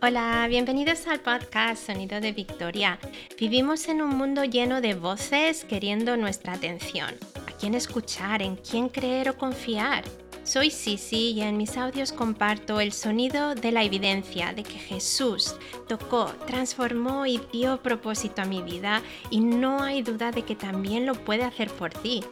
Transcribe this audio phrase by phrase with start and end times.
[0.00, 2.98] Hola, bienvenidos al podcast Sonido de Victoria.
[3.38, 7.14] Vivimos en un mundo lleno de voces queriendo nuestra atención.
[7.46, 8.42] ¿A quién escuchar?
[8.42, 10.02] ¿En quién creer o confiar?
[10.42, 15.54] Soy Sisi y en mis audios comparto el sonido de la evidencia de que Jesús
[15.86, 21.06] tocó, transformó y dio propósito a mi vida y no hay duda de que también
[21.06, 22.24] lo puede hacer por ti.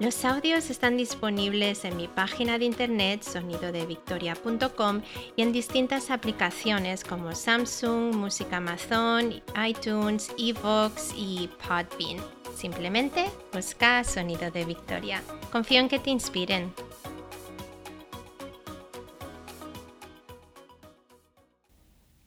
[0.00, 5.02] Los audios están disponibles en mi página de internet sonidodevictoria.com
[5.34, 12.24] y en distintas aplicaciones como Samsung, Música Amazon, iTunes, Evox y Podbean.
[12.54, 15.20] Simplemente busca Sonido de Victoria.
[15.50, 16.72] Confío en que te inspiren.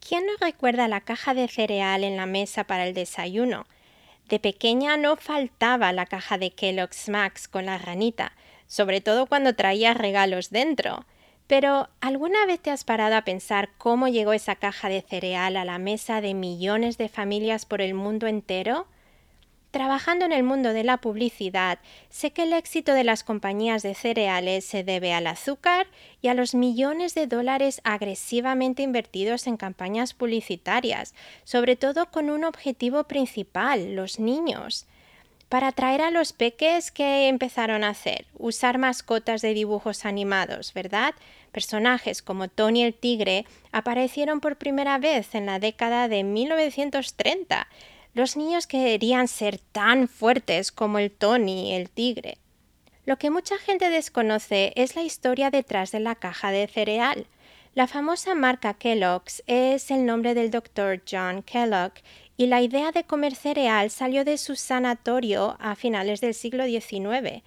[0.02, 3.66] ¿Quién no recuerda la caja de cereal en la mesa para el desayuno?
[4.32, 8.32] De pequeña no faltaba la caja de Kellogg's Max con la ranita,
[8.66, 11.06] sobre todo cuando traía regalos dentro.
[11.48, 15.66] Pero ¿alguna vez te has parado a pensar cómo llegó esa caja de cereal a
[15.66, 18.88] la mesa de millones de familias por el mundo entero?
[19.72, 23.96] Trabajando en el mundo de la publicidad, sé que el éxito de las compañías de
[23.96, 25.88] cereales se debe al azúcar
[26.22, 31.14] y a los millones de dólares agresivamente invertidos en campañas publicitarias,
[31.46, 34.88] sobre todo con un objetivo principal, los niños.
[35.48, 38.26] Para atraer a los peques, ¿qué empezaron a hacer?
[38.38, 41.14] Usar mascotas de dibujos animados, ¿verdad?
[41.54, 47.68] Personajes como Tony el Tigre aparecieron por primera vez en la década de 1930
[48.14, 52.38] los niños querían ser tan fuertes como el Tony, el tigre.
[53.06, 57.26] Lo que mucha gente desconoce es la historia detrás de la caja de cereal.
[57.74, 61.94] La famosa marca Kellogg's es el nombre del doctor John Kellogg
[62.38, 67.44] y la idea de comer cereal salió de su sanatorio a finales del siglo XIX.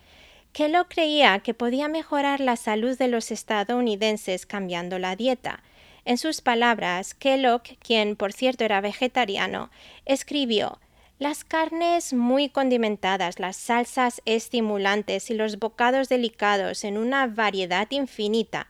[0.52, 5.62] Kellogg creía que podía mejorar la salud de los estadounidenses cambiando la dieta.
[6.04, 9.70] En sus palabras, Kellogg, quien por cierto era vegetariano,
[10.04, 10.78] escribió
[11.18, 18.68] las carnes muy condimentadas, las salsas estimulantes y los bocados delicados en una variedad infinita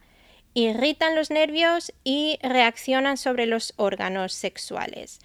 [0.55, 5.19] irritan los nervios y reaccionan sobre los órganos sexuales.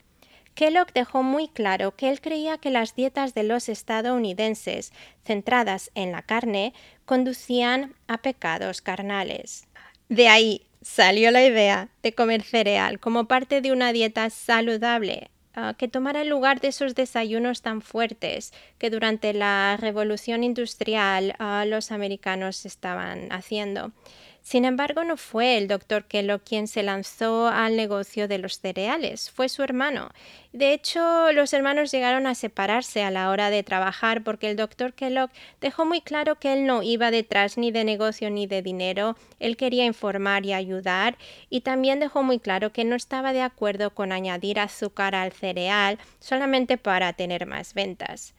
[0.56, 4.92] Kellogg dejó muy claro que él creía que las dietas de los estadounidenses,
[5.24, 6.74] centradas en la carne,
[7.06, 9.68] conducían a pecados carnales.
[10.10, 15.76] De ahí salió la idea de comer cereal como parte de una dieta saludable ah,
[15.78, 21.66] que tomara el lugar de esos desayunos tan fuertes que durante la revolución industrial ah,
[21.68, 23.92] los americanos estaban haciendo.
[24.42, 29.30] Sin embargo, no fue el doctor Kellogg quien se lanzó al negocio de los cereales,
[29.30, 30.10] fue su hermano.
[30.54, 34.94] De hecho, los hermanos llegaron a separarse a la hora de trabajar porque el doctor
[34.94, 35.30] Kellogg
[35.62, 39.58] dejó muy claro que él no iba detrás ni de negocio ni de dinero, él
[39.58, 41.18] quería informar y ayudar
[41.50, 46.00] y también dejó muy claro que no estaba de acuerdo con añadir azúcar al cereal
[46.20, 48.34] solamente para tener más ventas.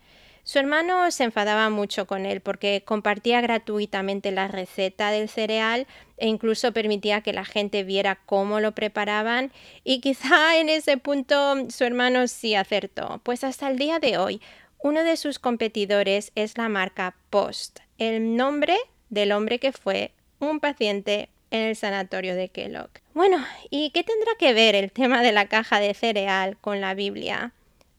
[0.50, 6.26] Su hermano se enfadaba mucho con él porque compartía gratuitamente la receta del cereal e
[6.26, 9.52] incluso permitía que la gente viera cómo lo preparaban
[9.84, 14.42] y quizá en ese punto su hermano sí acertó, pues hasta el día de hoy
[14.82, 18.76] uno de sus competidores es la marca Post, el nombre
[19.08, 20.10] del hombre que fue
[20.40, 22.90] un paciente en el sanatorio de Kellogg.
[23.14, 23.36] Bueno,
[23.70, 27.52] ¿y qué tendrá que ver el tema de la caja de cereal con la Biblia?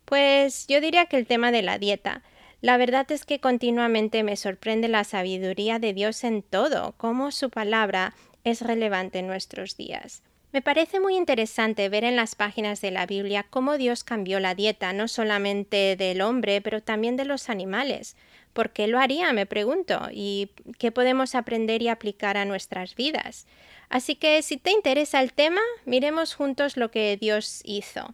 [0.04, 2.24] Pues yo diría que el tema de la dieta.
[2.62, 7.50] La verdad es que continuamente me sorprende la sabiduría de Dios en todo, cómo su
[7.50, 8.14] palabra
[8.44, 10.22] es relevante en nuestros días.
[10.52, 14.54] Me parece muy interesante ver en las páginas de la Biblia cómo Dios cambió la
[14.54, 18.16] dieta, no solamente del hombre, pero también de los animales.
[18.54, 19.32] ¿Por qué lo haría?
[19.34, 20.10] Me pregunto.
[20.12, 23.48] ¿Y qué podemos aprender y aplicar a nuestras vidas?
[23.90, 28.14] Así que si te interesa el tema, miremos juntos lo que Dios hizo.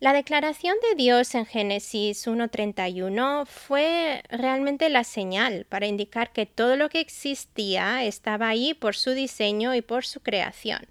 [0.00, 6.76] La declaración de Dios en Génesis 1.31 fue realmente la señal para indicar que todo
[6.76, 10.86] lo que existía estaba ahí por su diseño y por su creación.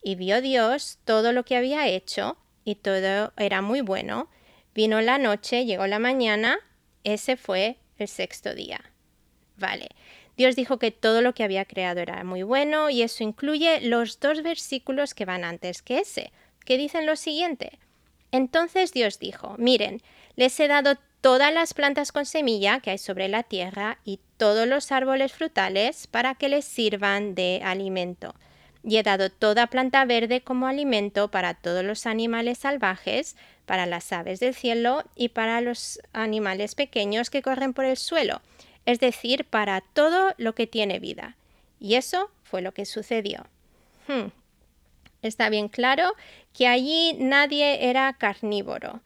[0.00, 4.30] Y vio Dios todo lo que había hecho y todo era muy bueno.
[4.76, 6.60] Vino la noche, llegó la mañana,
[7.02, 8.92] ese fue el sexto día.
[9.56, 9.88] Vale.
[10.36, 14.20] Dios dijo que todo lo que había creado era muy bueno y eso incluye los
[14.20, 16.32] dos versículos que van antes que ese,
[16.64, 17.80] que dicen lo siguiente.
[18.32, 20.02] Entonces Dios dijo, miren,
[20.36, 24.66] les he dado todas las plantas con semilla que hay sobre la tierra y todos
[24.66, 28.34] los árboles frutales para que les sirvan de alimento.
[28.82, 33.36] Y he dado toda planta verde como alimento para todos los animales salvajes,
[33.66, 38.40] para las aves del cielo y para los animales pequeños que corren por el suelo,
[38.86, 41.36] es decir, para todo lo que tiene vida.
[41.78, 43.46] Y eso fue lo que sucedió.
[44.08, 44.28] Hmm.
[45.22, 46.14] Está bien claro
[46.52, 49.02] que allí nadie era carnívoro.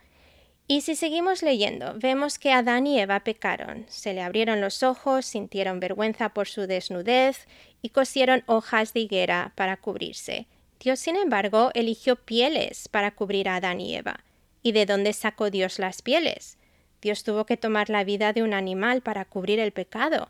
[0.67, 5.27] Y si seguimos leyendo, vemos que Adán y Eva pecaron, se le abrieron los ojos,
[5.27, 7.47] sintieron vergüenza por su desnudez
[7.83, 10.47] y cosieron hojas de higuera para cubrirse.
[10.81, 14.21] Dios, sin embargo, eligió pieles para cubrir a Adán y Eva.
[14.63, 16.57] ¿Y de dónde sacó Dios las pieles?
[17.03, 20.29] Dios tuvo que tomar la vida de un animal para cubrir el pecado.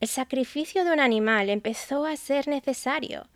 [0.00, 3.26] El sacrificio de un animal empezó a ser necesario.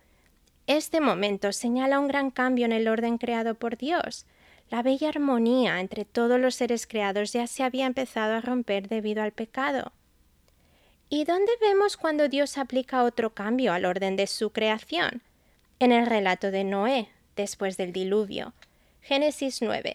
[0.69, 4.26] Este momento señala un gran cambio en el orden creado por Dios.
[4.69, 9.23] La bella armonía entre todos los seres creados ya se había empezado a romper debido
[9.23, 9.93] al pecado.
[11.09, 15.23] ¿Y dónde vemos cuando Dios aplica otro cambio al orden de su creación?
[15.79, 18.53] En el relato de Noé, después del diluvio.
[19.00, 19.94] Génesis 9.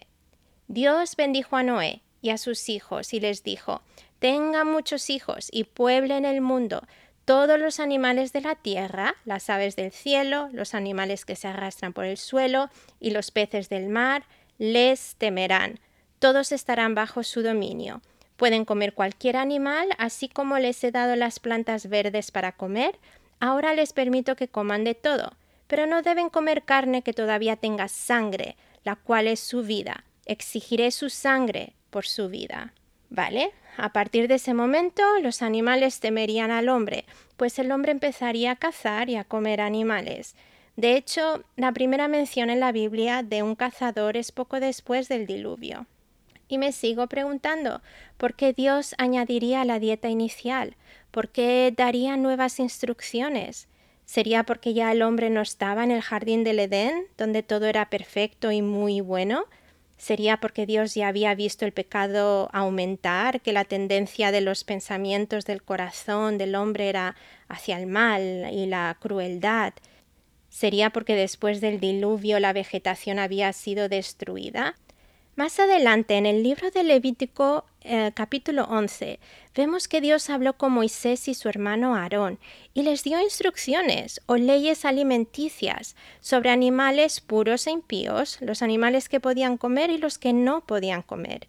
[0.66, 3.82] Dios bendijo a Noé y a sus hijos y les dijo,
[4.18, 6.82] Tengan muchos hijos y pueblen el mundo,
[7.24, 11.92] todos los animales de la tierra, las aves del cielo, los animales que se arrastran
[11.92, 12.68] por el suelo
[13.00, 14.24] y los peces del mar,
[14.58, 15.80] les temerán.
[16.18, 18.02] Todos estarán bajo su dominio.
[18.36, 22.98] Pueden comer cualquier animal, así como les he dado las plantas verdes para comer,
[23.40, 25.32] ahora les permito que coman de todo,
[25.66, 30.04] pero no deben comer carne que todavía tenga sangre, la cual es su vida.
[30.26, 32.74] Exigiré su sangre por su vida.
[33.14, 33.52] ¿Vale?
[33.76, 37.04] A partir de ese momento los animales temerían al hombre,
[37.36, 40.34] pues el hombre empezaría a cazar y a comer animales.
[40.74, 45.28] De hecho, la primera mención en la Biblia de un cazador es poco después del
[45.28, 45.86] diluvio.
[46.48, 47.82] Y me sigo preguntando,
[48.16, 50.74] ¿por qué Dios añadiría la dieta inicial?
[51.12, 53.68] ¿Por qué daría nuevas instrucciones?
[54.06, 57.88] ¿Sería porque ya el hombre no estaba en el jardín del Edén, donde todo era
[57.90, 59.44] perfecto y muy bueno?
[59.96, 65.44] ¿Sería porque Dios ya había visto el pecado aumentar, que la tendencia de los pensamientos
[65.44, 67.16] del corazón del hombre era
[67.48, 69.72] hacia el mal y la crueldad?
[70.48, 74.74] ¿Sería porque después del diluvio la vegetación había sido destruida?
[75.36, 79.18] Más adelante, en el libro de Levítico eh, capítulo 11,
[79.56, 82.38] vemos que Dios habló con Moisés y su hermano Aarón
[82.72, 89.18] y les dio instrucciones o leyes alimenticias sobre animales puros e impíos, los animales que
[89.18, 91.48] podían comer y los que no podían comer.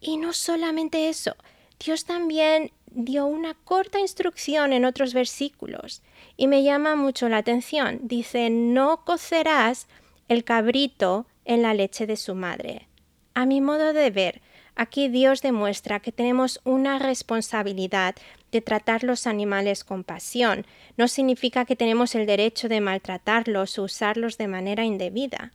[0.00, 1.36] Y no solamente eso,
[1.78, 6.02] Dios también dio una corta instrucción en otros versículos
[6.36, 8.00] y me llama mucho la atención.
[8.02, 9.86] Dice, no cocerás
[10.26, 12.88] el cabrito en la leche de su madre.
[13.34, 14.42] A mi modo de ver,
[14.74, 18.14] aquí Dios demuestra que tenemos una responsabilidad
[18.50, 20.66] de tratar los animales con pasión.
[20.96, 25.52] No significa que tenemos el derecho de maltratarlos o usarlos de manera indebida.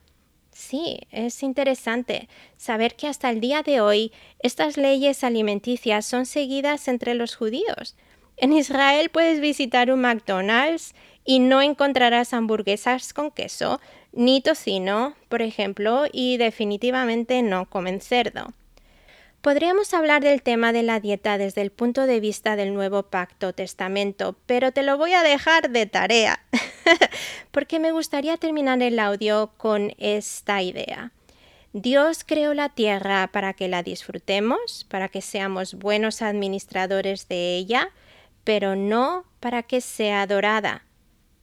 [0.51, 2.27] Sí, es interesante
[2.57, 7.95] saber que hasta el día de hoy estas leyes alimenticias son seguidas entre los judíos.
[8.37, 10.95] En Israel puedes visitar un McDonald's
[11.27, 13.81] y no encontrarás hamburguesas con queso,
[14.13, 18.53] ni tocino, por ejemplo, y definitivamente no comen cerdo.
[19.41, 23.51] Podríamos hablar del tema de la dieta desde el punto de vista del nuevo pacto
[23.51, 26.39] testamento, pero te lo voy a dejar de tarea,
[27.51, 31.11] porque me gustaría terminar el audio con esta idea.
[31.73, 37.89] Dios creó la tierra para que la disfrutemos, para que seamos buenos administradores de ella,
[38.45, 40.86] pero no para que sea adorada.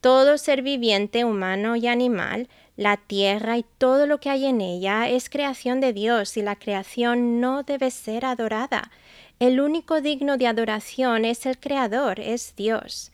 [0.05, 2.47] Todo ser viviente, humano y animal,
[2.77, 6.55] la tierra y todo lo que hay en ella es creación de Dios y la
[6.55, 8.91] creación no debe ser adorada.
[9.39, 13.11] El único digno de adoración es el Creador, es Dios.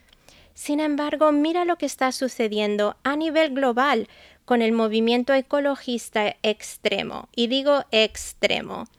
[0.54, 4.10] Sin embargo, mira lo que está sucediendo a nivel global
[4.44, 7.30] con el movimiento ecologista extremo.
[7.34, 8.90] Y digo extremo.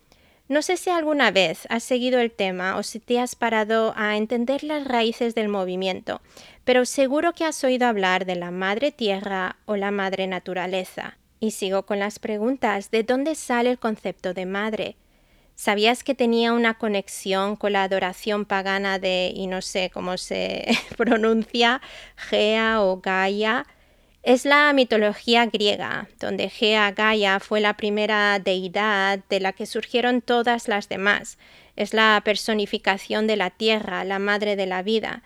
[0.52, 4.18] No sé si alguna vez has seguido el tema o si te has parado a
[4.18, 6.20] entender las raíces del movimiento,
[6.64, 11.16] pero seguro que has oído hablar de la madre tierra o la madre naturaleza.
[11.40, 12.90] Y sigo con las preguntas.
[12.90, 14.96] ¿De dónde sale el concepto de madre?
[15.54, 20.66] ¿Sabías que tenía una conexión con la adoración pagana de, y no sé cómo se
[20.98, 21.80] pronuncia,
[22.16, 23.64] Gea o Gaia?
[24.22, 30.22] Es la mitología griega, donde Gea Gaia fue la primera deidad de la que surgieron
[30.22, 31.38] todas las demás.
[31.74, 35.24] Es la personificación de la tierra, la madre de la vida.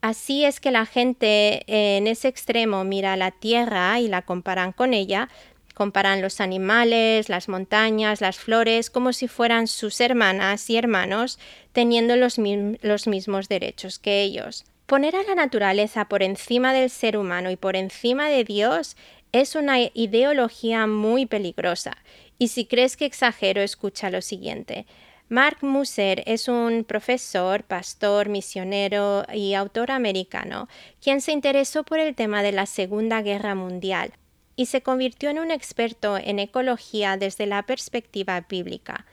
[0.00, 4.94] Así es que la gente en ese extremo mira la tierra y la comparan con
[4.94, 5.28] ella,
[5.74, 11.40] comparan los animales, las montañas, las flores, como si fueran sus hermanas y hermanos,
[11.72, 14.64] teniendo los, los mismos derechos que ellos.
[14.86, 18.96] Poner a la naturaleza por encima del ser humano y por encima de Dios
[19.32, 21.96] es una ideología muy peligrosa.
[22.38, 24.86] Y si crees que exagero, escucha lo siguiente.
[25.28, 30.68] Mark Musser es un profesor, pastor, misionero y autor americano,
[31.02, 34.12] quien se interesó por el tema de la Segunda Guerra Mundial
[34.54, 39.04] y se convirtió en un experto en ecología desde la perspectiva bíblica.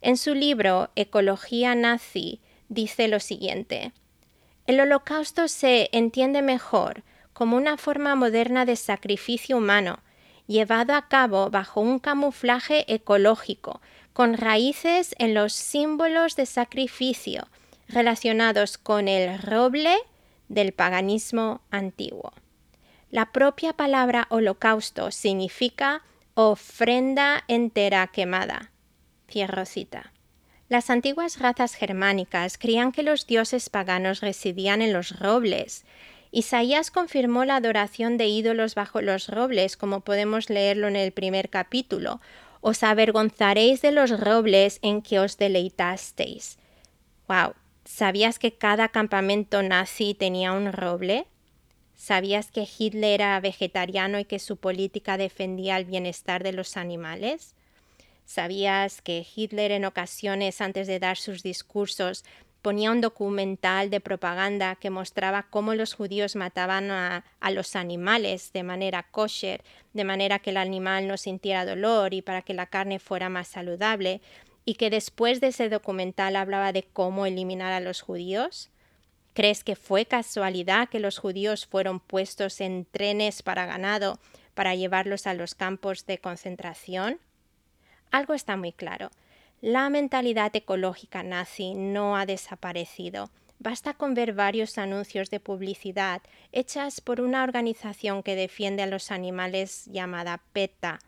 [0.00, 3.92] En su libro Ecología nazi dice lo siguiente
[4.68, 10.00] El holocausto se entiende mejor como una forma moderna de sacrificio humano,
[10.46, 13.80] llevado a cabo bajo un camuflaje ecológico,
[14.12, 17.48] con raíces en los símbolos de sacrificio
[17.88, 19.96] relacionados con el roble
[20.50, 22.34] del paganismo antiguo.
[23.10, 26.02] La propia palabra holocausto significa
[26.34, 28.70] ofrenda entera quemada.
[29.30, 30.12] Cierro cita.
[30.68, 35.84] Las antiguas razas germánicas creían que los dioses paganos residían en los robles.
[36.30, 41.48] Isaías confirmó la adoración de ídolos bajo los robles, como podemos leerlo en el primer
[41.48, 42.20] capítulo,
[42.60, 46.58] os avergonzaréis de los robles en que os deleitasteis.
[47.28, 51.26] Wow, ¿sabías que cada campamento nazi tenía un roble?
[51.94, 57.54] ¿Sabías que Hitler era vegetariano y que su política defendía el bienestar de los animales?
[58.28, 62.26] ¿Sabías que Hitler en ocasiones antes de dar sus discursos
[62.60, 68.64] ponía un documental de propaganda que mostraba cómo los judíos mataban a, los animales de
[68.64, 69.62] manera kosher,
[69.94, 73.48] de manera que el animal no sintiera dolor y para que la carne fuera más
[73.48, 74.20] saludable,
[74.66, 78.68] y que después de ese documental hablaba de cómo eliminar a los judíos?
[79.32, 84.20] ¿Crees que fue casualidad que los judíos fueron puestos en trenes para ganado
[84.52, 87.20] para llevarlos a los campos de concentración?
[88.10, 89.10] Algo está muy claro.
[89.60, 93.30] La mentalidad ecológica nazi no ha desaparecido.
[93.58, 96.22] Basta con ver varios anuncios de publicidad
[96.52, 101.00] hechas por una organización que defiende a los animales llamada PETA,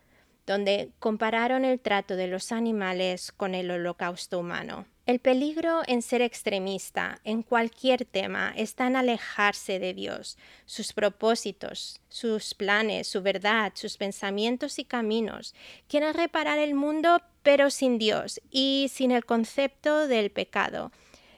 [0.45, 4.85] donde compararon el trato de los animales con el holocausto humano.
[5.11, 11.99] El peligro en ser extremista en cualquier tema está en alejarse de Dios, sus propósitos,
[12.07, 15.53] sus planes, su verdad, sus pensamientos y caminos.
[15.89, 20.93] Quieren reparar el mundo pero sin Dios y sin el concepto del pecado.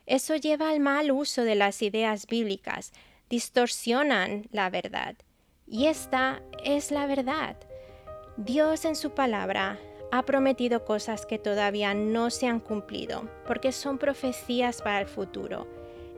[0.06, 2.94] Eso lleva al mal uso de las ideas bíblicas,
[3.28, 5.16] distorsionan la verdad.
[5.66, 7.58] Y esta es la verdad.
[8.38, 9.80] Dios en su palabra
[10.14, 15.66] ha prometido cosas que todavía no se han cumplido, porque son profecías para el futuro.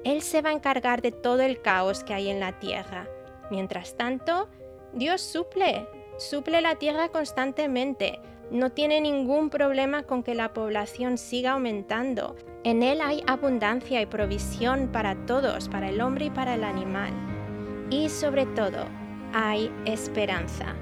[0.03, 3.07] Él se va a encargar de todo el caos que hay en la tierra.
[3.49, 4.49] Mientras tanto,
[4.91, 5.87] Dios suple,
[6.17, 8.19] suple la tierra constantemente.
[8.51, 12.35] No tiene ningún problema con que la población siga aumentando.
[12.65, 17.13] En Él hay abundancia y provisión para todos, para el hombre y para el animal.
[17.89, 18.87] Y sobre todo,
[19.31, 20.75] hay esperanza.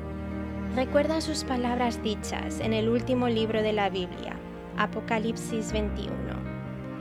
[0.75, 4.35] Recuerda sus palabras dichas en el último libro de la Biblia,
[4.75, 6.11] Apocalipsis 21.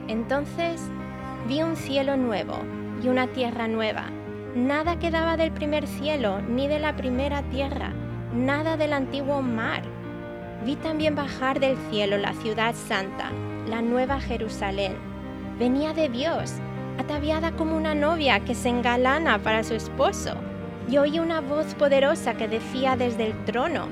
[0.07, 0.79] Entonces
[1.47, 2.53] vi un cielo nuevo
[3.03, 4.11] y una tierra nueva.
[4.53, 7.93] Nada quedaba del primer cielo ni de la primera tierra,
[8.35, 9.81] nada del antiguo mar.
[10.63, 13.31] Vi también bajar del cielo la ciudad santa,
[13.67, 14.93] la nueva Jerusalén.
[15.57, 16.53] Venía de Dios,
[16.99, 20.37] ataviada como una novia que se engalana para su esposo
[20.89, 23.87] y oí una voz poderosa que decía desde el trono,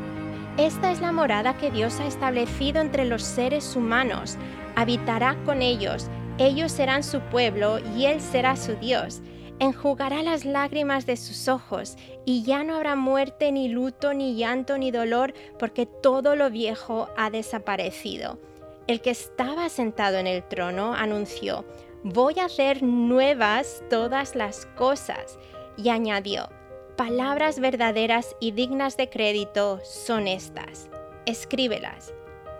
[0.57, 4.37] Esta es la morada que Dios ha establecido entre los seres humanos,
[4.75, 9.21] habitará con ellos, ellos serán su pueblo y Él será su Dios.
[9.59, 11.95] Enjugará las lágrimas de sus ojos,
[12.25, 17.09] y ya no habrá muerte, ni luto, ni llanto, ni dolor, porque todo lo viejo
[17.15, 18.39] ha desaparecido.
[18.87, 21.63] El que estaba sentado en el trono anunció,
[22.03, 25.37] Voy a hacer nuevas todas las cosas,
[25.77, 26.49] y añadió,
[26.91, 30.89] palabras verdaderas y dignas de crédito son estas.
[31.25, 32.13] Escríbelas.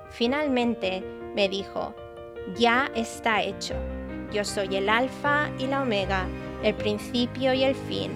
[0.09, 1.03] Finalmente
[1.35, 1.93] me dijo,
[2.57, 3.75] ya está hecho.
[4.33, 6.27] Yo soy el alfa y la omega,
[6.63, 8.11] el principio y el fin.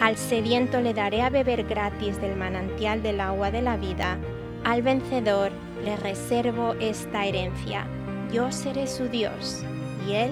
[0.00, 4.18] Al sediento le daré a beber gratis del manantial del agua de la vida.
[4.64, 5.52] Al vencedor
[5.84, 7.86] le reservo esta herencia.
[8.32, 9.62] Yo seré su Dios
[10.08, 10.30] y él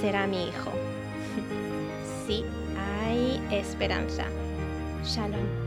[0.00, 0.70] será mi hijo.
[2.26, 2.44] sí
[3.58, 4.24] esperanza.
[5.04, 5.61] Shalom.